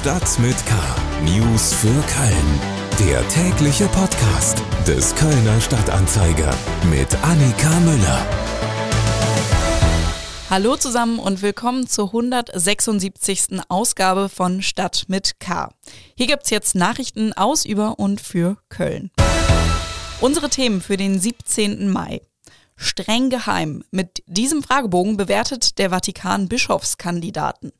Stadt 0.00 0.38
mit 0.38 0.56
K. 0.64 0.74
News 1.26 1.74
für 1.74 1.88
Köln. 1.88 2.60
Der 3.06 3.28
tägliche 3.28 3.84
Podcast 3.88 4.62
des 4.86 5.14
Kölner 5.14 5.60
Stadtanzeiger 5.60 6.54
mit 6.88 7.14
Annika 7.22 7.68
Müller. 7.80 8.26
Hallo 10.48 10.76
zusammen 10.76 11.18
und 11.18 11.42
willkommen 11.42 11.86
zur 11.86 12.06
176. 12.06 13.60
Ausgabe 13.68 14.30
von 14.30 14.62
Stadt 14.62 15.04
mit 15.08 15.38
K. 15.38 15.68
Hier 16.16 16.28
gibt's 16.28 16.48
jetzt 16.48 16.74
Nachrichten 16.74 17.34
aus, 17.34 17.66
über 17.66 17.98
und 17.98 18.22
für 18.22 18.56
Köln. 18.70 19.10
Unsere 20.22 20.48
Themen 20.48 20.80
für 20.80 20.96
den 20.96 21.20
17. 21.20 21.90
Mai. 21.90 22.22
Streng 22.74 23.28
geheim. 23.28 23.84
Mit 23.90 24.22
diesem 24.26 24.62
Fragebogen 24.62 25.18
bewertet 25.18 25.78
der 25.78 25.90
Vatikan 25.90 26.48
Bischofskandidaten. 26.48 27.72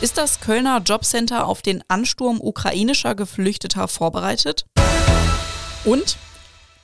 Ist 0.00 0.16
das 0.16 0.40
Kölner 0.40 0.80
Jobcenter 0.80 1.46
auf 1.46 1.60
den 1.60 1.84
Ansturm 1.88 2.40
ukrainischer 2.40 3.14
Geflüchteter 3.14 3.86
vorbereitet? 3.86 4.64
Und 5.84 6.16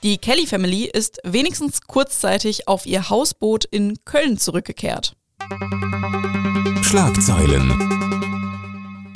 die 0.03 0.19
Kelly 0.19 0.45
Family 0.45 0.83
ist 0.85 1.17
wenigstens 1.23 1.81
kurzzeitig 1.81 2.67
auf 2.67 2.85
ihr 2.85 3.09
Hausboot 3.09 3.65
in 3.65 3.95
Köln 4.05 4.37
zurückgekehrt. 4.37 5.15
Schlagzeilen. 6.83 8.36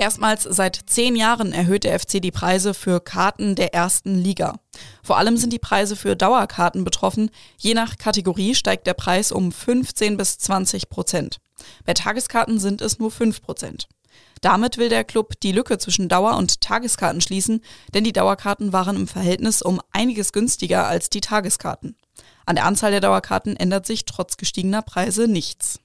Erstmals 0.01 0.47
seit 0.49 0.79
zehn 0.87 1.15
Jahren 1.15 1.53
erhöht 1.53 1.83
der 1.83 1.99
FC 1.99 2.19
die 2.19 2.31
Preise 2.31 2.73
für 2.73 3.01
Karten 3.01 3.53
der 3.53 3.75
ersten 3.75 4.15
Liga. 4.15 4.55
Vor 5.03 5.19
allem 5.19 5.37
sind 5.37 5.53
die 5.53 5.59
Preise 5.59 5.95
für 5.95 6.15
Dauerkarten 6.15 6.83
betroffen. 6.83 7.29
Je 7.59 7.75
nach 7.75 7.97
Kategorie 7.97 8.55
steigt 8.55 8.87
der 8.87 8.95
Preis 8.95 9.31
um 9.31 9.51
15 9.51 10.17
bis 10.17 10.39
20 10.39 10.89
Prozent. 10.89 11.37
Bei 11.85 11.93
Tageskarten 11.93 12.59
sind 12.59 12.81
es 12.81 12.97
nur 12.97 13.11
5 13.11 13.43
Prozent. 13.43 13.87
Damit 14.41 14.79
will 14.79 14.89
der 14.89 15.03
Club 15.03 15.39
die 15.39 15.51
Lücke 15.51 15.77
zwischen 15.77 16.09
Dauer- 16.09 16.37
und 16.37 16.61
Tageskarten 16.61 17.21
schließen, 17.21 17.61
denn 17.93 18.03
die 18.03 18.11
Dauerkarten 18.11 18.73
waren 18.73 18.95
im 18.95 19.07
Verhältnis 19.07 19.61
um 19.61 19.81
einiges 19.91 20.33
günstiger 20.33 20.87
als 20.87 21.11
die 21.11 21.21
Tageskarten. 21.21 21.95
An 22.47 22.55
der 22.55 22.65
Anzahl 22.65 22.89
der 22.89 23.01
Dauerkarten 23.01 23.55
ändert 23.55 23.85
sich 23.85 24.05
trotz 24.05 24.37
gestiegener 24.37 24.81
Preise 24.81 25.27
nichts. 25.27 25.79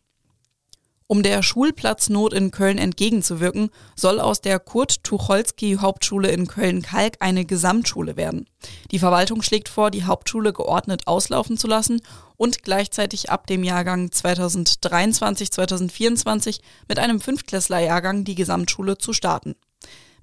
Um 1.08 1.22
der 1.22 1.44
Schulplatznot 1.44 2.32
in 2.32 2.50
Köln 2.50 2.78
entgegenzuwirken, 2.78 3.70
soll 3.94 4.18
aus 4.18 4.40
der 4.40 4.58
Kurt-Tucholsky-Hauptschule 4.58 6.30
in 6.30 6.48
Köln-Kalk 6.48 7.18
eine 7.20 7.44
Gesamtschule 7.44 8.16
werden. 8.16 8.48
Die 8.90 8.98
Verwaltung 8.98 9.42
schlägt 9.42 9.68
vor, 9.68 9.92
die 9.92 10.02
Hauptschule 10.02 10.52
geordnet 10.52 11.06
auslaufen 11.06 11.58
zu 11.58 11.68
lassen 11.68 12.02
und 12.36 12.64
gleichzeitig 12.64 13.30
ab 13.30 13.46
dem 13.46 13.62
Jahrgang 13.62 14.08
2023-2024 14.08 16.58
mit 16.88 16.98
einem 16.98 17.20
Fünftklässlerjahrgang 17.20 18.24
die 18.24 18.34
Gesamtschule 18.34 18.98
zu 18.98 19.12
starten. 19.12 19.54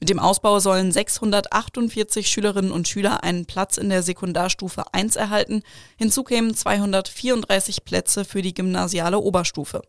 Mit 0.02 0.09
dem 0.09 0.20
Ausbau 0.20 0.59
sollen 0.59 0.92
648 0.92 2.30
Schülerinnen 2.30 2.73
und 2.73 2.90
Schüler 2.90 3.23
einen 3.23 3.45
Platz 3.45 3.78
in 3.78 3.88
der 3.88 4.03
Sekundarstufe 4.03 4.94
1 4.94 5.16
erhalten. 5.16 5.64
Hinzu 5.95 6.25
kämen 6.25 6.53
234 6.53 7.86
Plätze 7.86 8.25
für 8.25 8.42
die 8.42 8.53
gymnasiale 8.53 9.20
Oberstufe. 9.20 9.81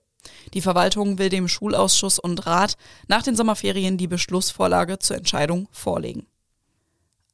Die 0.53 0.61
Verwaltung 0.61 1.19
will 1.19 1.29
dem 1.29 1.49
Schulausschuss 1.49 2.19
und 2.19 2.47
Rat 2.47 2.77
nach 3.09 3.23
den 3.23 3.37
Sommerferien 3.37 3.99
die 3.99 4.07
Beschlussvorlage 4.07 4.99
zur 4.99 5.17
Entscheidung 5.17 5.69
vorlegen. 5.71 6.27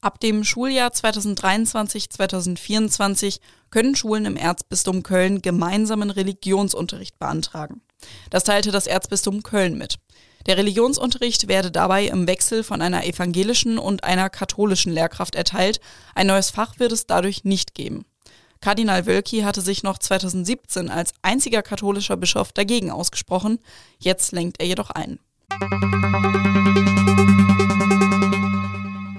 Ab 0.02 0.18
dem 0.20 0.44
Schuljahr 0.44 0.92
2023-2024 0.92 3.40
können 3.68 3.94
Schulen 3.94 4.24
im 4.24 4.36
Erzbistum 4.36 5.02
Köln 5.02 5.42
gemeinsamen 5.42 6.08
Religionsunterricht 6.10 7.18
beantragen. 7.18 7.82
Das 8.30 8.44
teilte 8.44 8.70
das 8.70 8.86
Erzbistum 8.86 9.42
Köln 9.42 9.76
mit. 9.76 9.98
Der 10.46 10.56
Religionsunterricht 10.56 11.48
werde 11.48 11.70
dabei 11.70 12.06
im 12.06 12.26
Wechsel 12.26 12.64
von 12.64 12.80
einer 12.80 13.04
evangelischen 13.04 13.78
und 13.78 14.04
einer 14.04 14.30
katholischen 14.30 14.90
Lehrkraft 14.90 15.34
erteilt. 15.34 15.80
Ein 16.14 16.28
neues 16.28 16.48
Fach 16.48 16.78
wird 16.78 16.92
es 16.92 17.06
dadurch 17.06 17.44
nicht 17.44 17.74
geben. 17.74 18.06
Kardinal 18.60 19.06
Wölki 19.06 19.40
hatte 19.40 19.62
sich 19.62 19.82
noch 19.82 19.98
2017 19.98 20.90
als 20.90 21.14
einziger 21.22 21.62
katholischer 21.62 22.18
Bischof 22.18 22.52
dagegen 22.52 22.90
ausgesprochen. 22.90 23.58
Jetzt 23.98 24.32
lenkt 24.32 24.60
er 24.60 24.66
jedoch 24.66 24.90
ein. 24.90 25.18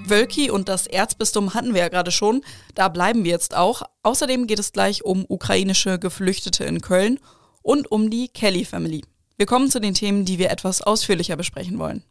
Wölki 0.05 0.51
und 0.51 0.69
das 0.69 0.85
Erzbistum 0.85 1.55
hatten 1.55 1.73
wir 1.73 1.81
ja 1.81 1.89
gerade 1.89 2.11
schon. 2.11 2.41
Da 2.75 2.87
bleiben 2.89 3.23
wir 3.23 3.31
jetzt 3.31 3.55
auch. 3.55 3.81
Außerdem 4.03 4.45
geht 4.45 4.59
es 4.59 4.73
gleich 4.73 5.03
um 5.03 5.25
ukrainische 5.27 5.97
Geflüchtete 5.97 6.65
in 6.65 6.81
Köln 6.81 7.19
und 7.63 7.91
um 7.91 8.11
die 8.11 8.27
Kelly 8.27 8.65
Family. 8.65 9.03
Wir 9.37 9.47
kommen 9.47 9.71
zu 9.71 9.79
den 9.81 9.95
Themen, 9.95 10.23
die 10.23 10.37
wir 10.37 10.51
etwas 10.51 10.83
ausführlicher 10.83 11.35
besprechen 11.35 11.79
wollen. 11.79 12.03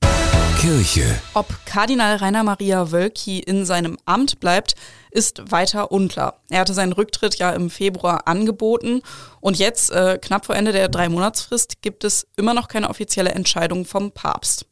Kirche. 0.60 1.19
Ob 1.32 1.47
Kardinal 1.65 2.16
Rainer 2.16 2.43
Maria 2.43 2.93
Wölki 2.93 3.38
in 3.38 3.65
seinem 3.65 3.97
Amt 4.04 4.41
bleibt, 4.41 4.75
ist 5.10 5.50
weiter 5.50 5.91
unklar. 5.91 6.43
Er 6.50 6.60
hatte 6.60 6.75
seinen 6.75 6.93
Rücktritt 6.93 7.37
ja 7.37 7.53
im 7.53 7.71
Februar 7.71 8.28
angeboten 8.28 9.00
und 9.41 9.59
jetzt, 9.59 9.91
äh, 9.91 10.19
knapp 10.20 10.44
vor 10.44 10.54
Ende 10.54 10.72
der 10.72 10.91
Drei-Monatsfrist, 10.91 11.81
gibt 11.81 12.04
es 12.04 12.26
immer 12.37 12.53
noch 12.53 12.69
keine 12.69 12.91
offizielle 12.91 13.31
Entscheidung 13.31 13.87
vom 13.87 14.12
Papst. 14.12 14.66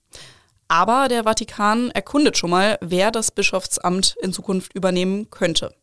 Aber 0.68 1.08
der 1.08 1.24
Vatikan 1.24 1.90
erkundet 1.92 2.36
schon 2.36 2.50
mal, 2.50 2.76
wer 2.82 3.10
das 3.10 3.30
Bischofsamt 3.30 4.14
in 4.20 4.34
Zukunft 4.34 4.74
übernehmen 4.74 5.30
könnte. 5.30 5.74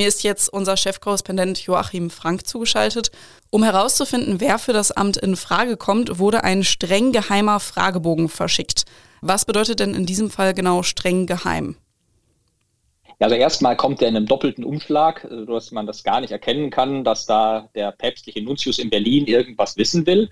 Mir 0.00 0.08
ist 0.08 0.22
jetzt 0.22 0.50
unser 0.50 0.78
Chefkorrespondent 0.78 1.58
Joachim 1.58 2.08
Frank 2.08 2.46
zugeschaltet. 2.46 3.10
Um 3.50 3.62
herauszufinden, 3.62 4.40
wer 4.40 4.58
für 4.58 4.72
das 4.72 4.92
Amt 4.92 5.18
in 5.18 5.36
Frage 5.36 5.76
kommt, 5.76 6.18
wurde 6.18 6.42
ein 6.42 6.64
streng 6.64 7.12
geheimer 7.12 7.60
Fragebogen 7.60 8.30
verschickt. 8.30 8.84
Was 9.20 9.44
bedeutet 9.44 9.78
denn 9.78 9.92
in 9.92 10.06
diesem 10.06 10.30
Fall 10.30 10.54
genau 10.54 10.82
streng 10.82 11.26
geheim? 11.26 11.76
Also 13.20 13.34
erstmal 13.34 13.76
kommt 13.76 14.00
er 14.00 14.08
in 14.08 14.16
einem 14.16 14.26
doppelten 14.26 14.64
Umschlag, 14.64 15.24
äh, 15.24 15.44
dass 15.44 15.72
man 15.72 15.86
das 15.86 16.02
gar 16.02 16.20
nicht 16.20 16.30
erkennen 16.30 16.70
kann, 16.70 17.04
dass 17.04 17.26
da 17.26 17.68
der 17.74 17.92
päpstliche 17.92 18.42
Nuntius 18.42 18.78
in 18.78 18.88
Berlin 18.88 19.26
irgendwas 19.26 19.76
wissen 19.76 20.06
will. 20.06 20.30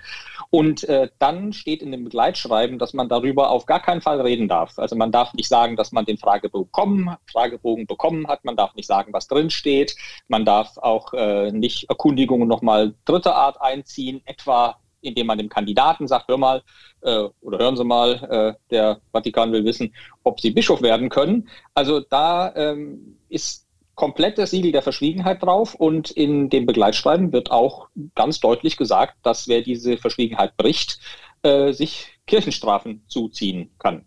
Und 0.50 0.84
äh, 0.88 1.10
dann 1.18 1.52
steht 1.52 1.82
in 1.82 1.92
dem 1.92 2.04
Begleitschreiben, 2.04 2.78
dass 2.78 2.94
man 2.94 3.10
darüber 3.10 3.50
auf 3.50 3.66
gar 3.66 3.80
keinen 3.80 4.00
Fall 4.00 4.20
reden 4.22 4.48
darf. 4.48 4.78
Also 4.78 4.96
man 4.96 5.12
darf 5.12 5.34
nicht 5.34 5.48
sagen, 5.48 5.76
dass 5.76 5.92
man 5.92 6.06
den 6.06 6.16
Fragebogen 6.16 6.68
bekommen, 6.68 7.16
Fragebogen 7.30 7.86
bekommen 7.86 8.26
hat. 8.26 8.44
Man 8.44 8.56
darf 8.56 8.74
nicht 8.74 8.86
sagen, 8.86 9.12
was 9.12 9.28
drin 9.28 9.50
steht. 9.50 9.94
Man 10.28 10.46
darf 10.46 10.78
auch 10.78 11.12
äh, 11.12 11.52
nicht 11.52 11.90
Erkundigungen 11.90 12.48
nochmal 12.48 12.94
dritter 13.04 13.34
Art 13.34 13.60
einziehen, 13.60 14.22
etwa 14.24 14.76
indem 15.00 15.26
man 15.26 15.38
dem 15.38 15.48
Kandidaten 15.48 16.08
sagt, 16.08 16.28
hör 16.28 16.38
mal, 16.38 16.62
äh, 17.02 17.28
oder 17.40 17.58
hören 17.58 17.76
Sie 17.76 17.84
mal, 17.84 18.14
äh, 18.30 18.60
der 18.70 19.00
Vatikan 19.12 19.52
will 19.52 19.64
wissen, 19.64 19.94
ob 20.24 20.40
Sie 20.40 20.50
Bischof 20.50 20.82
werden 20.82 21.08
können. 21.08 21.48
Also 21.74 22.00
da 22.00 22.54
ähm, 22.54 23.18
ist 23.28 23.66
komplett 23.94 24.38
das 24.38 24.52
Siegel 24.52 24.70
der 24.70 24.82
Verschwiegenheit 24.82 25.42
drauf 25.42 25.74
und 25.74 26.10
in 26.12 26.50
dem 26.50 26.66
Begleitschreiben 26.66 27.32
wird 27.32 27.50
auch 27.50 27.88
ganz 28.14 28.38
deutlich 28.38 28.76
gesagt, 28.76 29.16
dass 29.22 29.48
wer 29.48 29.60
diese 29.60 29.98
Verschwiegenheit 29.98 30.56
bricht, 30.56 31.00
äh, 31.42 31.72
sich 31.72 32.06
Kirchenstrafen 32.26 33.02
zuziehen 33.08 33.70
kann. 33.78 34.04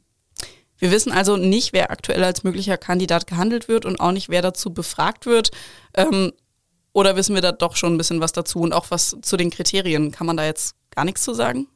Wir 0.77 0.91
wissen 0.91 1.11
also 1.11 1.37
nicht, 1.37 1.73
wer 1.73 1.91
aktuell 1.91 2.23
als 2.23 2.43
möglicher 2.43 2.77
Kandidat 2.77 3.27
gehandelt 3.27 3.67
wird 3.67 3.85
und 3.85 3.99
auch 3.99 4.11
nicht, 4.11 4.29
wer 4.29 4.41
dazu 4.41 4.73
befragt 4.73 5.27
wird. 5.27 5.51
Ähm, 5.93 6.31
oder 6.93 7.15
wissen 7.15 7.35
wir 7.35 7.41
da 7.41 7.51
doch 7.51 7.75
schon 7.75 7.93
ein 7.93 7.97
bisschen 7.97 8.21
was 8.21 8.33
dazu 8.33 8.59
und 8.59 8.73
auch 8.73 8.87
was 8.89 9.17
zu 9.21 9.37
den 9.37 9.49
Kriterien? 9.49 10.11
Kann 10.11 10.27
man 10.27 10.37
da 10.37 10.45
jetzt 10.45 10.75
gar 10.91 11.05
nichts 11.05 11.23
zu 11.23 11.33
sagen? 11.33 11.67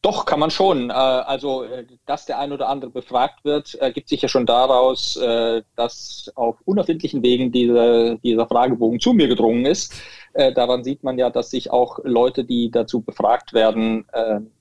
Doch, 0.00 0.26
kann 0.26 0.38
man 0.38 0.50
schon. 0.50 0.90
Äh, 0.90 0.92
also, 0.92 1.64
äh, 1.64 1.84
dass 2.06 2.24
der 2.24 2.38
ein 2.38 2.52
oder 2.52 2.68
andere 2.68 2.90
befragt 2.90 3.44
wird, 3.44 3.74
ergibt 3.74 4.08
sich 4.08 4.22
ja 4.22 4.28
schon 4.28 4.46
daraus, 4.46 5.16
äh, 5.16 5.62
dass 5.74 6.30
auf 6.36 6.56
unerfindlichen 6.64 7.22
Wegen 7.24 7.50
dieser, 7.50 8.14
dieser 8.16 8.46
Fragebogen 8.46 9.00
zu 9.00 9.12
mir 9.12 9.28
gedrungen 9.28 9.66
ist. 9.66 9.94
Daran 10.54 10.84
sieht 10.84 11.02
man 11.02 11.18
ja, 11.18 11.30
dass 11.30 11.50
sich 11.50 11.72
auch 11.72 11.98
Leute, 12.04 12.44
die 12.44 12.70
dazu 12.70 13.00
befragt 13.00 13.54
werden, 13.54 14.06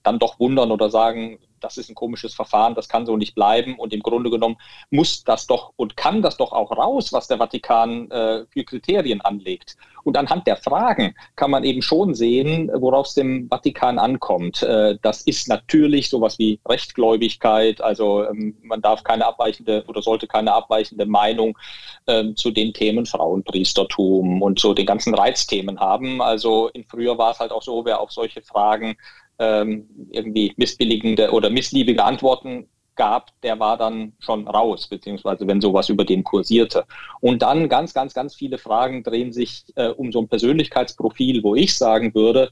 dann 0.01 0.17
doch 0.17 0.39
wundern 0.39 0.71
oder 0.71 0.89
sagen, 0.89 1.37
das 1.59 1.77
ist 1.77 1.89
ein 1.89 1.95
komisches 1.95 2.33
Verfahren, 2.33 2.75
das 2.75 2.89
kann 2.89 3.05
so 3.05 3.17
nicht 3.17 3.35
bleiben. 3.35 3.75
Und 3.77 3.93
im 3.93 4.01
Grunde 4.01 4.29
genommen 4.29 4.57
muss 4.89 5.23
das 5.23 5.47
doch 5.47 5.73
und 5.75 5.97
kann 5.97 6.21
das 6.21 6.37
doch 6.37 6.51
auch 6.51 6.71
raus, 6.71 7.13
was 7.13 7.27
der 7.27 7.37
Vatikan 7.37 8.09
äh, 8.11 8.45
für 8.49 8.63
Kriterien 8.63 9.21
anlegt. 9.21 9.75
Und 10.03 10.15
anhand 10.15 10.47
der 10.47 10.55
Fragen 10.55 11.15
kann 11.35 11.51
man 11.51 11.65
eben 11.65 11.81
schon 11.81 12.13
sehen, 12.13 12.71
worauf 12.73 13.07
es 13.07 13.15
dem 13.15 13.49
Vatikan 13.49 13.99
ankommt. 13.99 14.63
Äh, 14.63 14.97
das 15.01 15.23
ist 15.23 15.49
natürlich 15.49 16.09
sowas 16.09 16.39
wie 16.39 16.61
Rechtgläubigkeit. 16.65 17.81
Also 17.81 18.25
ähm, 18.25 18.57
man 18.61 18.81
darf 18.81 19.03
keine 19.03 19.25
abweichende 19.25 19.83
oder 19.87 20.01
sollte 20.01 20.25
keine 20.25 20.53
abweichende 20.53 21.05
Meinung 21.05 21.57
äh, 22.05 22.33
zu 22.35 22.51
den 22.51 22.73
Themen 22.73 23.05
Frauenpriestertum 23.05 24.41
und 24.41 24.59
so 24.59 24.73
den 24.73 24.85
ganzen 24.85 25.13
Reizthemen 25.13 25.79
haben. 25.79 26.21
Also 26.21 26.69
in 26.69 26.85
früher 26.85 27.17
war 27.17 27.31
es 27.31 27.39
halt 27.39 27.51
auch 27.51 27.63
so, 27.63 27.83
wer 27.83 27.99
auf 27.99 28.11
solche 28.11 28.41
Fragen 28.41 28.95
ähm, 29.39 29.87
irgendwie 30.11 30.53
missbilligende 30.57 31.31
oder 31.31 31.49
missliebige 31.49 32.03
Antworten 32.03 32.67
gab, 32.95 33.29
der 33.41 33.59
war 33.59 33.77
dann 33.77 34.13
schon 34.19 34.47
raus, 34.47 34.87
beziehungsweise 34.87 35.47
wenn 35.47 35.61
sowas 35.61 35.87
über 35.89 36.03
den 36.03 36.23
kursierte. 36.23 36.85
Und 37.21 37.43
dann 37.43 37.69
ganz, 37.69 37.93
ganz, 37.93 38.13
ganz 38.13 38.35
viele 38.35 38.57
Fragen 38.57 39.03
drehen 39.03 39.31
sich 39.31 39.63
äh, 39.75 39.89
um 39.89 40.11
so 40.11 40.19
ein 40.19 40.27
Persönlichkeitsprofil, 40.27 41.43
wo 41.43 41.55
ich 41.55 41.75
sagen 41.77 42.13
würde, 42.13 42.51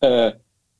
äh, 0.00 0.32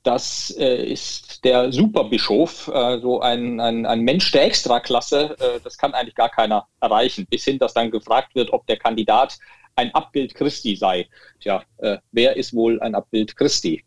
das 0.06 0.54
äh, 0.56 0.84
ist 0.84 1.44
der 1.44 1.72
Superbischof, 1.72 2.68
äh, 2.68 3.00
so 3.00 3.20
ein, 3.20 3.58
ein, 3.58 3.86
ein 3.86 4.02
Mensch 4.02 4.30
der 4.30 4.44
Extraklasse. 4.44 5.36
Äh, 5.40 5.60
das 5.64 5.76
kann 5.76 5.94
eigentlich 5.94 6.14
gar 6.14 6.28
keiner 6.28 6.68
erreichen, 6.80 7.26
bis 7.28 7.44
hin, 7.44 7.58
dass 7.58 7.74
dann 7.74 7.90
gefragt 7.90 8.36
wird, 8.36 8.52
ob 8.52 8.66
der 8.68 8.76
Kandidat 8.76 9.36
ein 9.74 9.92
Abbild 9.94 10.34
Christi 10.34 10.76
sei. 10.76 11.08
Tja, 11.40 11.64
äh, 11.78 11.98
wer 12.12 12.36
ist 12.36 12.54
wohl 12.54 12.80
ein 12.80 12.94
Abbild 12.94 13.36
Christi? 13.36 13.84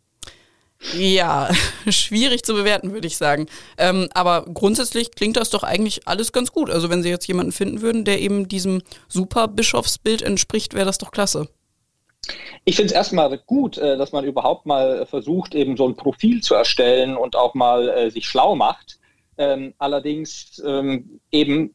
Ja, 0.94 1.50
schwierig 1.88 2.42
zu 2.42 2.54
bewerten, 2.54 2.92
würde 2.92 3.06
ich 3.06 3.16
sagen. 3.16 3.46
Ähm, 3.76 4.08
aber 4.14 4.46
grundsätzlich 4.52 5.12
klingt 5.12 5.36
das 5.36 5.50
doch 5.50 5.62
eigentlich 5.62 6.08
alles 6.08 6.32
ganz 6.32 6.52
gut. 6.52 6.70
Also 6.70 6.88
wenn 6.90 7.02
Sie 7.02 7.10
jetzt 7.10 7.26
jemanden 7.26 7.52
finden 7.52 7.82
würden, 7.82 8.04
der 8.04 8.20
eben 8.20 8.48
diesem 8.48 8.82
Superbischofsbild 9.08 10.22
entspricht, 10.22 10.74
wäre 10.74 10.86
das 10.86 10.98
doch 10.98 11.10
klasse. 11.10 11.48
Ich 12.64 12.76
finde 12.76 12.88
es 12.88 12.92
erstmal 12.92 13.36
gut, 13.38 13.78
äh, 13.78 13.96
dass 13.96 14.12
man 14.12 14.24
überhaupt 14.24 14.66
mal 14.66 15.06
versucht, 15.06 15.54
eben 15.54 15.76
so 15.76 15.86
ein 15.88 15.96
Profil 15.96 16.42
zu 16.42 16.54
erstellen 16.54 17.16
und 17.16 17.36
auch 17.36 17.54
mal 17.54 17.88
äh, 17.88 18.10
sich 18.10 18.26
schlau 18.26 18.56
macht. 18.56 18.98
Ähm, 19.38 19.74
allerdings 19.78 20.62
ähm, 20.66 21.20
eben 21.30 21.74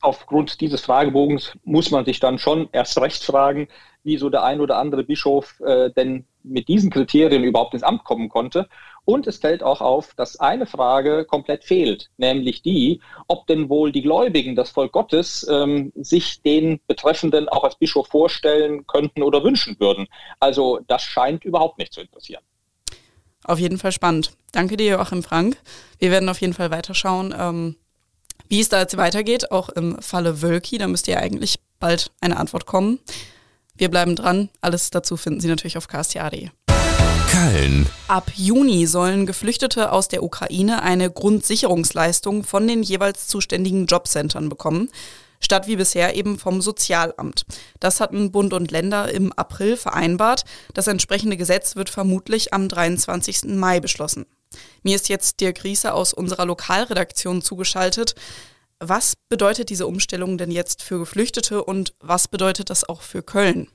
aufgrund 0.00 0.60
dieses 0.60 0.82
Fragebogens 0.82 1.52
muss 1.64 1.90
man 1.90 2.04
sich 2.04 2.20
dann 2.20 2.38
schon 2.38 2.68
erst 2.72 2.98
recht 3.00 3.22
fragen, 3.22 3.68
wie 4.06 4.16
so 4.16 4.30
der 4.30 4.44
ein 4.44 4.60
oder 4.60 4.78
andere 4.78 5.02
Bischof 5.02 5.60
äh, 5.60 5.90
denn 5.90 6.24
mit 6.44 6.68
diesen 6.68 6.90
Kriterien 6.90 7.42
überhaupt 7.42 7.74
ins 7.74 7.82
Amt 7.82 8.04
kommen 8.04 8.28
konnte. 8.28 8.68
Und 9.04 9.26
es 9.26 9.38
fällt 9.38 9.62
auch 9.62 9.80
auf, 9.80 10.14
dass 10.14 10.40
eine 10.40 10.66
Frage 10.66 11.24
komplett 11.24 11.64
fehlt, 11.64 12.08
nämlich 12.16 12.62
die, 12.62 13.00
ob 13.26 13.46
denn 13.46 13.68
wohl 13.68 13.92
die 13.92 14.02
Gläubigen, 14.02 14.56
das 14.56 14.70
Volk 14.70 14.92
Gottes, 14.92 15.46
ähm, 15.50 15.92
sich 15.96 16.40
den 16.42 16.80
Betreffenden 16.86 17.48
auch 17.48 17.64
als 17.64 17.76
Bischof 17.76 18.08
vorstellen 18.08 18.86
könnten 18.86 19.22
oder 19.22 19.44
wünschen 19.44 19.76
würden. 19.78 20.06
Also 20.40 20.80
das 20.86 21.02
scheint 21.02 21.44
überhaupt 21.44 21.78
nicht 21.78 21.92
zu 21.92 22.00
interessieren. 22.00 22.42
Auf 23.44 23.58
jeden 23.58 23.78
Fall 23.78 23.92
spannend. 23.92 24.32
Danke 24.52 24.76
dir, 24.76 24.92
Joachim 24.92 25.22
Frank. 25.22 25.58
Wir 25.98 26.10
werden 26.10 26.28
auf 26.28 26.40
jeden 26.40 26.54
Fall 26.54 26.70
weiterschauen, 26.70 27.34
ähm, 27.38 27.76
wie 28.48 28.60
es 28.60 28.68
da 28.68 28.80
jetzt 28.80 28.96
weitergeht, 28.96 29.50
auch 29.50 29.68
im 29.68 30.00
Falle 30.00 30.42
Wölki. 30.42 30.78
Da 30.78 30.86
müsste 30.86 31.12
ja 31.12 31.18
eigentlich 31.18 31.58
bald 31.78 32.10
eine 32.20 32.36
Antwort 32.36 32.66
kommen. 32.66 33.00
Wir 33.76 33.90
bleiben 33.90 34.16
dran. 34.16 34.48
Alles 34.60 34.90
dazu 34.90 35.16
finden 35.16 35.40
Sie 35.40 35.48
natürlich 35.48 35.76
auf 35.76 35.88
ksta.de. 35.88 36.48
Köln. 37.30 37.86
Ab 38.08 38.30
Juni 38.34 38.86
sollen 38.86 39.26
Geflüchtete 39.26 39.92
aus 39.92 40.08
der 40.08 40.22
Ukraine 40.22 40.82
eine 40.82 41.10
Grundsicherungsleistung 41.10 42.44
von 42.44 42.66
den 42.66 42.82
jeweils 42.82 43.26
zuständigen 43.26 43.86
Jobcentern 43.86 44.48
bekommen, 44.48 44.88
statt 45.40 45.66
wie 45.66 45.76
bisher 45.76 46.16
eben 46.16 46.38
vom 46.38 46.62
Sozialamt. 46.62 47.44
Das 47.78 48.00
hatten 48.00 48.32
Bund 48.32 48.54
und 48.54 48.70
Länder 48.70 49.12
im 49.12 49.32
April 49.34 49.76
vereinbart. 49.76 50.44
Das 50.72 50.86
entsprechende 50.86 51.36
Gesetz 51.36 51.76
wird 51.76 51.90
vermutlich 51.90 52.54
am 52.54 52.68
23. 52.68 53.44
Mai 53.44 53.80
beschlossen. 53.80 54.24
Mir 54.82 54.96
ist 54.96 55.10
jetzt 55.10 55.40
Dirk 55.40 55.64
Riese 55.64 55.92
aus 55.92 56.14
unserer 56.14 56.46
Lokalredaktion 56.46 57.42
zugeschaltet. 57.42 58.14
Was 58.80 59.14
bedeutet 59.30 59.70
diese 59.70 59.86
Umstellung 59.86 60.36
denn 60.36 60.50
jetzt 60.50 60.82
für 60.82 60.98
Geflüchtete 60.98 61.64
und 61.64 61.94
was 61.98 62.28
bedeutet 62.28 62.68
das 62.68 62.86
auch 62.86 63.00
für 63.00 63.22
Köln? 63.22 63.68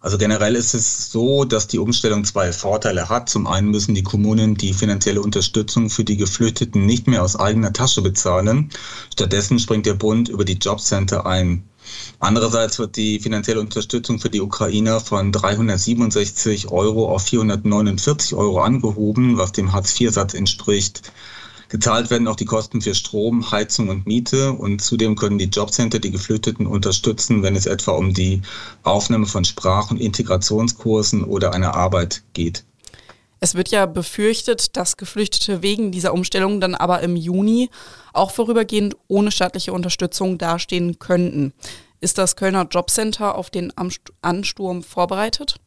Also 0.00 0.18
generell 0.18 0.56
ist 0.56 0.74
es 0.74 1.10
so, 1.10 1.44
dass 1.44 1.68
die 1.68 1.78
Umstellung 1.78 2.24
zwei 2.24 2.52
Vorteile 2.52 3.08
hat. 3.08 3.28
Zum 3.28 3.46
einen 3.46 3.70
müssen 3.70 3.94
die 3.94 4.02
Kommunen 4.02 4.56
die 4.56 4.72
finanzielle 4.72 5.20
Unterstützung 5.20 5.90
für 5.90 6.04
die 6.04 6.16
Geflüchteten 6.16 6.86
nicht 6.86 7.06
mehr 7.06 7.22
aus 7.22 7.36
eigener 7.36 7.72
Tasche 7.72 8.02
bezahlen. 8.02 8.70
Stattdessen 9.12 9.60
springt 9.60 9.86
der 9.86 9.94
Bund 9.94 10.28
über 10.28 10.44
die 10.44 10.54
Jobcenter 10.54 11.26
ein. 11.26 11.64
Andererseits 12.18 12.78
wird 12.78 12.96
die 12.96 13.18
finanzielle 13.20 13.60
Unterstützung 13.60 14.18
für 14.18 14.30
die 14.30 14.40
Ukrainer 14.40 15.00
von 15.00 15.32
367 15.32 16.70
Euro 16.70 17.12
auf 17.12 17.22
449 17.22 18.34
Euro 18.34 18.60
angehoben, 18.60 19.38
was 19.38 19.52
dem 19.52 19.72
Hartz-IV-Satz 19.72 20.34
entspricht. 20.34 21.12
Gezahlt 21.68 22.10
werden 22.10 22.28
auch 22.28 22.36
die 22.36 22.46
Kosten 22.46 22.80
für 22.80 22.94
Strom, 22.94 23.50
Heizung 23.50 23.88
und 23.90 24.06
Miete 24.06 24.52
und 24.52 24.80
zudem 24.80 25.16
können 25.16 25.38
die 25.38 25.46
Jobcenter 25.46 25.98
die 25.98 26.10
Geflüchteten 26.10 26.66
unterstützen, 26.66 27.42
wenn 27.42 27.56
es 27.56 27.66
etwa 27.66 27.92
um 27.92 28.14
die 28.14 28.40
Aufnahme 28.84 29.26
von 29.26 29.44
Sprach- 29.44 29.90
und 29.90 30.00
Integrationskursen 30.00 31.24
oder 31.24 31.52
einer 31.52 31.74
Arbeit 31.74 32.22
geht. 32.32 32.64
Es 33.40 33.54
wird 33.54 33.68
ja 33.68 33.86
befürchtet, 33.86 34.76
dass 34.76 34.96
Geflüchtete 34.96 35.62
wegen 35.62 35.92
dieser 35.92 36.12
Umstellung 36.12 36.60
dann 36.60 36.74
aber 36.74 37.00
im 37.02 37.16
Juni 37.16 37.70
auch 38.12 38.30
vorübergehend 38.30 38.96
ohne 39.06 39.30
staatliche 39.30 39.72
Unterstützung 39.72 40.38
dastehen 40.38 40.98
könnten. 40.98 41.52
Ist 42.00 42.18
das 42.18 42.34
Kölner 42.34 42.66
Jobcenter 42.68 43.34
auf 43.34 43.50
den 43.50 43.72
Ansturm 44.22 44.82
vorbereitet? 44.82 45.60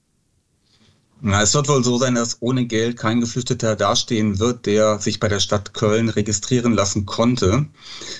Na, 1.24 1.44
es 1.44 1.54
wird 1.54 1.70
wohl 1.70 1.84
so 1.84 2.00
sein, 2.00 2.16
dass 2.16 2.38
ohne 2.40 2.66
Geld 2.66 2.98
kein 2.98 3.20
Geflüchteter 3.20 3.76
dastehen 3.76 4.40
wird, 4.40 4.66
der 4.66 4.98
sich 4.98 5.20
bei 5.20 5.28
der 5.28 5.40
Stadt 5.40 5.76
Köln 5.76 6.10
registrieren 6.10 6.74
lassen 6.74 7.06
konnte. 7.06 7.68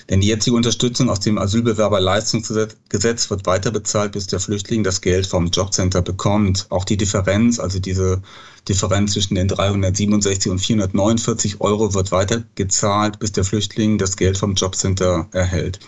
Denn 0.08 0.20
die 0.20 0.28
jetzige 0.28 0.54
Unterstützung 0.54 1.10
aus 1.10 1.18
dem 1.18 1.36
Asylbewerberleistungsgesetz 1.36 3.28
wird 3.28 3.44
weiter 3.44 3.72
bezahlt, 3.72 4.12
bis 4.12 4.28
der 4.28 4.38
Flüchtling 4.38 4.84
das 4.84 5.00
Geld 5.00 5.26
vom 5.26 5.48
Jobcenter 5.48 6.00
bekommt. 6.00 6.66
Auch 6.70 6.84
die 6.84 6.96
Differenz, 6.96 7.58
also 7.58 7.80
diese 7.80 8.22
Differenz 8.68 9.14
zwischen 9.14 9.34
den 9.34 9.48
367 9.48 10.52
und 10.52 10.60
449 10.60 11.60
Euro 11.60 11.94
wird 11.94 12.12
weiter 12.12 12.44
gezahlt, 12.54 13.18
bis 13.18 13.32
der 13.32 13.42
Flüchtling 13.42 13.98
das 13.98 14.16
Geld 14.16 14.38
vom 14.38 14.54
Jobcenter 14.54 15.26
erhält. 15.32 15.80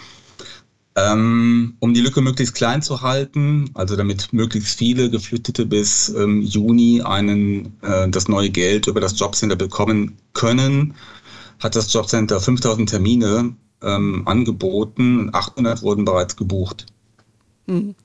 Ähm, 0.96 1.76
um 1.81 1.93
die 1.93 2.00
Lücke 2.00 2.20
möglichst 2.20 2.55
klein 2.55 2.81
zu 2.81 3.02
halten, 3.02 3.70
also 3.75 3.96
damit 3.96 4.32
möglichst 4.32 4.79
viele 4.79 5.11
Geflüchtete 5.11 5.67
bis 5.67 6.08
ähm, 6.11 6.41
Juni 6.43 7.02
einen, 7.02 7.76
äh, 7.82 8.08
das 8.08 8.29
neue 8.29 8.50
Geld 8.50 8.87
über 8.87 9.00
das 9.00 9.19
Jobcenter 9.19 9.56
bekommen 9.56 10.17
können, 10.35 10.94
hat 11.58 11.75
das 11.75 11.93
Jobcenter 11.93 12.41
5000 12.41 12.88
Termine 12.88 13.56
ähm, 13.82 14.23
angeboten 14.26 15.19
und 15.19 15.35
800 15.35 15.82
wurden 15.82 16.05
bereits 16.05 16.37
gebucht. 16.37 16.87
Hm. 17.67 17.96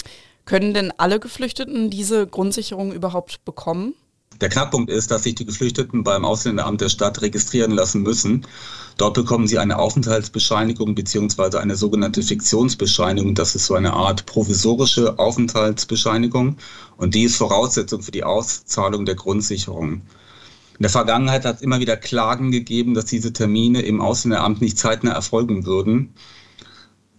Können 0.46 0.74
denn 0.74 0.92
alle 0.98 1.20
Geflüchteten 1.20 1.92
diese 1.92 2.26
Grundsicherung 2.26 2.92
überhaupt 2.92 3.46
bekommen? 3.46 3.94
Der 4.42 4.48
Knackpunkt 4.48 4.90
ist, 4.90 5.12
dass 5.12 5.24
sich 5.24 5.36
die 5.36 5.46
Geflüchteten 5.46 6.04
beim 6.04 6.24
Ausländeramt 6.24 6.80
der 6.80 6.88
Stadt 6.88 7.22
registrieren 7.22 7.72
lassen 7.72 8.04
müssen. 8.04 8.48
Dort 8.98 9.14
bekommen 9.14 9.48
sie 9.48 9.60
eine 9.60 9.78
Aufenthaltsbescheinigung 9.78 10.96
beziehungsweise 10.96 11.60
eine 11.60 11.76
sogenannte 11.76 12.24
Fiktionsbescheinigung. 12.24 13.36
Das 13.36 13.56
ist 13.56 13.66
so 13.66 13.76
eine 13.76 13.94
Art 13.94 14.26
provisorische 14.26 15.20
Aufenthaltsbescheinigung 15.20 16.56
und 16.96 17.16
die 17.16 17.24
ist 17.24 17.36
Voraussetzung 17.36 18.02
für 18.02 18.12
die 18.12 18.24
Auszahlung 18.24 19.06
der 19.06 19.16
Grundsicherung. 19.16 19.94
In 20.80 20.84
der 20.84 20.90
Vergangenheit 20.90 21.44
hat 21.44 21.58
es 21.58 21.62
immer 21.62 21.82
wieder 21.82 21.98
Klagen 21.98 22.52
gegeben, 22.52 22.94
dass 22.94 23.06
diese 23.06 23.34
Termine 23.34 23.82
im 23.82 24.00
Ausländeramt 24.00 24.62
nicht 24.62 24.78
zeitnah 24.78 25.12
erfolgen 25.12 25.66
würden. 25.66 26.14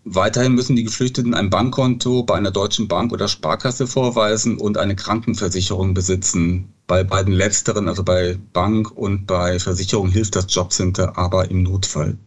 Weiterhin 0.04 0.54
müssen 0.54 0.76
die 0.76 0.84
Geflüchteten 0.84 1.34
ein 1.34 1.50
Bankkonto 1.50 2.22
bei 2.22 2.36
einer 2.36 2.50
deutschen 2.50 2.88
Bank 2.88 3.12
oder 3.12 3.28
Sparkasse 3.28 3.86
vorweisen 3.86 4.56
und 4.56 4.78
eine 4.78 4.96
Krankenversicherung 4.96 5.92
besitzen. 5.92 6.72
Bei 6.90 7.04
beiden 7.04 7.32
letzteren, 7.32 7.86
also 7.86 8.02
bei 8.02 8.36
Bank 8.52 8.90
und 8.90 9.24
bei 9.26 9.60
Versicherung, 9.60 10.10
hilft 10.10 10.34
das 10.34 10.52
Jobcenter 10.52 11.16
aber 11.16 11.48
im 11.48 11.62
Notfall. 11.62 12.18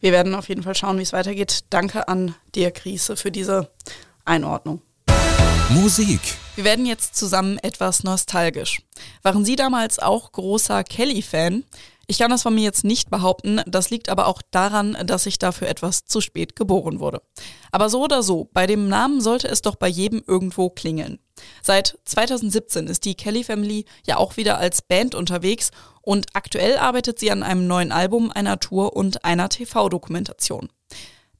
Wir 0.00 0.12
werden 0.12 0.34
auf 0.34 0.48
jeden 0.48 0.62
Fall 0.62 0.74
schauen, 0.74 0.96
wie 0.96 1.02
es 1.02 1.12
weitergeht. 1.12 1.64
Danke 1.68 2.08
an 2.08 2.34
Dirk 2.56 2.86
Riese 2.86 3.16
für 3.16 3.30
diese 3.30 3.70
Einordnung. 4.24 4.80
Musik. 5.68 6.20
Wir 6.56 6.64
werden 6.64 6.86
jetzt 6.86 7.16
zusammen 7.16 7.58
etwas 7.58 8.02
nostalgisch. 8.02 8.80
Waren 9.20 9.44
Sie 9.44 9.56
damals 9.56 9.98
auch 9.98 10.32
großer 10.32 10.84
Kelly-Fan? 10.84 11.64
Ich 12.12 12.18
kann 12.18 12.30
das 12.30 12.42
von 12.42 12.54
mir 12.54 12.64
jetzt 12.64 12.84
nicht 12.84 13.08
behaupten, 13.08 13.62
das 13.64 13.88
liegt 13.88 14.10
aber 14.10 14.26
auch 14.26 14.42
daran, 14.50 14.98
dass 15.06 15.24
ich 15.24 15.38
dafür 15.38 15.68
etwas 15.68 16.04
zu 16.04 16.20
spät 16.20 16.56
geboren 16.56 17.00
wurde. 17.00 17.22
Aber 17.70 17.88
so 17.88 18.04
oder 18.04 18.22
so, 18.22 18.50
bei 18.52 18.66
dem 18.66 18.86
Namen 18.86 19.22
sollte 19.22 19.48
es 19.48 19.62
doch 19.62 19.76
bei 19.76 19.88
jedem 19.88 20.22
irgendwo 20.26 20.68
klingeln. 20.68 21.20
Seit 21.62 21.98
2017 22.04 22.86
ist 22.86 23.06
die 23.06 23.14
Kelly 23.14 23.44
Family 23.44 23.86
ja 24.06 24.18
auch 24.18 24.36
wieder 24.36 24.58
als 24.58 24.82
Band 24.82 25.14
unterwegs 25.14 25.70
und 26.02 26.26
aktuell 26.34 26.76
arbeitet 26.76 27.18
sie 27.18 27.30
an 27.30 27.42
einem 27.42 27.66
neuen 27.66 27.92
Album, 27.92 28.30
einer 28.30 28.60
Tour 28.60 28.94
und 28.94 29.24
einer 29.24 29.48
TV-Dokumentation. 29.48 30.68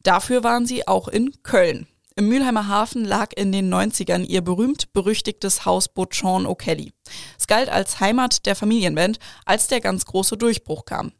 Dafür 0.02 0.42
waren 0.42 0.64
sie 0.64 0.88
auch 0.88 1.08
in 1.08 1.34
Köln. 1.42 1.86
Im 2.14 2.28
Mülheimer 2.28 2.68
Hafen 2.68 3.04
lag 3.06 3.32
in 3.34 3.52
den 3.52 3.72
90ern 3.72 4.24
ihr 4.24 4.42
berühmt-berüchtigtes 4.42 5.64
Hausboot 5.64 6.14
Sean 6.14 6.46
O'Kelly. 6.46 6.92
Es 7.38 7.46
galt 7.46 7.70
als 7.70 8.00
Heimat 8.00 8.44
der 8.44 8.54
Familienband, 8.54 9.18
als 9.46 9.68
der 9.68 9.80
ganz 9.80 10.04
große 10.04 10.36
Durchbruch 10.36 10.84
kam. 10.84 11.12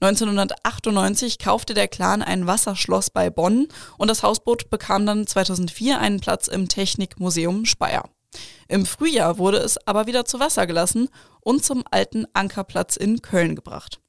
1998 0.00 1.40
kaufte 1.40 1.74
der 1.74 1.88
Clan 1.88 2.22
ein 2.22 2.46
Wasserschloss 2.46 3.10
bei 3.10 3.30
Bonn 3.30 3.66
und 3.96 4.08
das 4.08 4.22
Hausboot 4.22 4.70
bekam 4.70 5.06
dann 5.06 5.26
2004 5.26 5.98
einen 5.98 6.20
Platz 6.20 6.46
im 6.46 6.68
Technikmuseum 6.68 7.64
Speyer. 7.64 8.08
Im 8.68 8.86
Frühjahr 8.86 9.38
wurde 9.38 9.58
es 9.58 9.76
aber 9.88 10.06
wieder 10.06 10.24
zu 10.24 10.38
Wasser 10.38 10.68
gelassen 10.68 11.08
und 11.40 11.64
zum 11.64 11.82
alten 11.90 12.26
Ankerplatz 12.32 12.96
in 12.96 13.22
Köln 13.22 13.56
gebracht. 13.56 14.00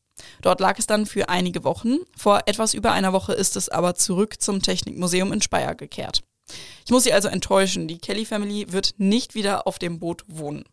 Dort 0.42 0.60
lag 0.60 0.78
es 0.80 0.88
dann 0.88 1.06
für 1.06 1.30
einige 1.30 1.64
Wochen. 1.64 1.98
Vor 2.16 2.42
etwas 2.46 2.74
über 2.74 2.92
einer 2.92 3.14
Woche 3.14 3.34
ist 3.34 3.56
es 3.56 3.70
aber 3.70 3.96
zurück 3.96 4.42
zum 4.42 4.62
Technikmuseum 4.62 5.34
in 5.34 5.42
Speyer 5.42 5.76
gekehrt. 5.76 6.22
Ich 6.86 6.92
muss 6.92 7.04
Sie 7.04 7.14
also 7.14 7.28
enttäuschen, 7.28 7.88
die 7.88 8.00
Kelly 8.00 8.26
Family 8.26 8.72
wird 8.72 8.96
nicht 8.98 9.36
wieder 9.36 9.68
auf 9.68 9.80
dem 9.80 10.00
Boot 10.00 10.24
wohnen. 10.28 10.64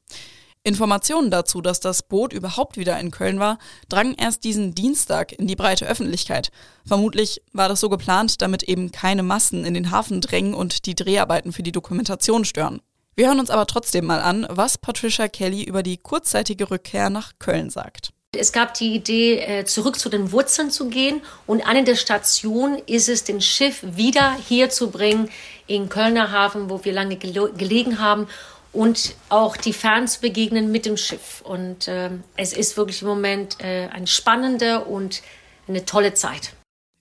Informationen 0.66 1.30
dazu, 1.30 1.60
dass 1.60 1.78
das 1.78 2.02
Boot 2.02 2.32
überhaupt 2.32 2.76
wieder 2.76 2.98
in 2.98 3.12
Köln 3.12 3.38
war, 3.38 3.58
drangen 3.88 4.16
erst 4.18 4.42
diesen 4.42 4.74
Dienstag 4.74 5.30
in 5.30 5.46
die 5.46 5.54
breite 5.54 5.86
Öffentlichkeit. 5.86 6.50
Vermutlich 6.84 7.40
war 7.52 7.68
das 7.68 7.78
so 7.78 7.88
geplant, 7.88 8.42
damit 8.42 8.64
eben 8.64 8.90
keine 8.90 9.22
Massen 9.22 9.64
in 9.64 9.74
den 9.74 9.92
Hafen 9.92 10.20
drängen 10.20 10.54
und 10.54 10.86
die 10.86 10.96
Dreharbeiten 10.96 11.52
für 11.52 11.62
die 11.62 11.70
Dokumentation 11.70 12.44
stören. 12.44 12.80
Wir 13.14 13.28
hören 13.28 13.38
uns 13.38 13.50
aber 13.50 13.66
trotzdem 13.66 14.06
mal 14.06 14.20
an, 14.20 14.44
was 14.50 14.76
Patricia 14.76 15.28
Kelly 15.28 15.62
über 15.62 15.84
die 15.84 15.98
kurzzeitige 15.98 16.68
Rückkehr 16.68 17.10
nach 17.10 17.34
Köln 17.38 17.70
sagt. 17.70 18.10
Es 18.38 18.52
gab 18.52 18.74
die 18.74 18.94
Idee, 18.94 19.38
äh, 19.38 19.64
zurück 19.64 19.98
zu 19.98 20.08
den 20.08 20.32
Wurzeln 20.32 20.70
zu 20.70 20.88
gehen. 20.88 21.22
Und 21.46 21.66
eine 21.66 21.84
der 21.84 21.96
Stationen 21.96 22.80
ist 22.86 23.08
es, 23.08 23.24
den 23.24 23.40
Schiff 23.40 23.80
wieder 23.82 24.36
hier 24.48 24.70
zu 24.70 24.90
bringen, 24.90 25.30
in 25.66 25.88
Kölner 25.88 26.30
Hafen, 26.30 26.70
wo 26.70 26.84
wir 26.84 26.92
lange 26.92 27.16
gelegen 27.16 27.98
haben 27.98 28.28
und 28.72 29.14
auch 29.30 29.56
die 29.56 29.72
Fans 29.72 30.18
begegnen 30.18 30.70
mit 30.70 30.86
dem 30.86 30.96
Schiff. 30.96 31.40
Und 31.42 31.88
äh, 31.88 32.10
es 32.36 32.52
ist 32.52 32.76
wirklich 32.76 33.02
im 33.02 33.08
Moment 33.08 33.56
äh, 33.60 33.88
eine 33.88 34.06
spannende 34.06 34.84
und 34.84 35.22
eine 35.66 35.84
tolle 35.84 36.14
Zeit. 36.14 36.52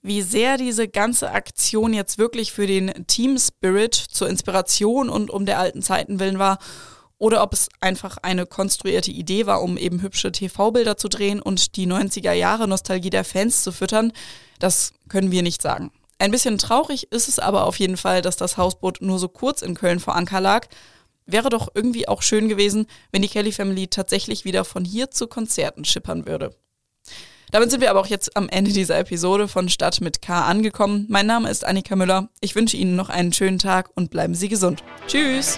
Wie 0.02 0.22
sehr 0.22 0.58
diese 0.58 0.88
ganze 0.88 1.32
Aktion 1.32 1.94
jetzt 1.94 2.18
wirklich 2.18 2.54
für 2.54 2.68
den 2.68 3.06
Team 3.08 3.38
Spirit 3.38 3.96
zur 3.96 4.30
Inspiration 4.30 5.10
und 5.10 5.30
um 5.30 5.46
der 5.46 5.60
alten 5.60 5.82
Zeiten 5.82 6.20
willen 6.20 6.40
war 6.40 6.60
oder 7.26 7.42
ob 7.42 7.54
es 7.54 7.70
einfach 7.80 8.18
eine 8.22 8.46
konstruierte 8.46 9.10
Idee 9.10 9.48
war, 9.48 9.64
um 9.64 9.78
eben 9.78 10.04
hübsche 10.04 10.32
TV-Bilder 10.32 10.96
zu 10.96 11.10
drehen 11.10 11.42
und 11.42 11.76
die 11.76 11.88
90er 11.88 12.34
Jahre 12.34 12.68
Nostalgie 12.68 13.10
der 13.10 13.24
Fans 13.24 13.64
zu 13.64 13.72
füttern, 13.72 14.14
das 14.60 14.94
können 15.10 15.32
wir 15.32 15.42
nicht 15.42 15.64
sagen. 15.64 15.92
Ein 16.20 16.30
bisschen 16.30 16.60
traurig 16.60 17.12
ist 17.12 17.28
es 17.28 17.40
aber 17.40 17.66
auf 17.66 17.80
jeden 17.80 17.98
Fall, 17.98 18.22
dass 18.22 18.38
das 18.38 18.58
Hausboot 18.58 19.02
nur 19.02 19.18
so 19.18 19.28
kurz 19.28 19.64
in 19.64 19.74
Köln 19.74 20.00
vor 20.00 20.16
Anker 20.16 20.40
lag 20.40 20.68
Wäre 21.26 21.50
doch 21.50 21.70
irgendwie 21.74 22.08
auch 22.08 22.22
schön 22.22 22.50
gewesen, 22.50 22.86
wenn 23.12 23.24
die 23.24 23.28
Kelly 23.28 23.52
Family 23.52 23.88
tatsächlich 23.88 24.46
wieder 24.46 24.64
von 24.64 24.86
hier 24.86 25.10
zu 25.10 25.28
Konzerten 25.28 25.84
schippern 25.84 26.28
würde. 26.28 26.56
Damit 27.52 27.72
sind 27.72 27.82
wir 27.82 27.90
aber 27.90 28.02
auch 28.02 28.08
jetzt 28.08 28.36
am 28.38 28.50
Ende 28.50 28.72
dieser 28.72 29.00
Episode 29.00 29.48
von 29.48 29.70
Stadt 29.70 30.02
mit 30.02 30.22
K 30.22 30.46
angekommen. 30.46 31.06
Mein 31.10 31.26
Name 31.26 31.50
ist 31.50 31.66
Annika 31.66 31.96
Müller. 31.96 32.30
Ich 32.42 32.56
wünsche 32.56 32.78
Ihnen 32.78 32.96
noch 32.96 33.10
einen 33.10 33.34
schönen 33.34 33.60
Tag 33.60 33.90
und 33.96 34.12
bleiben 34.12 34.36
Sie 34.36 34.50
gesund. 34.50 34.84
Tschüss. 35.08 35.58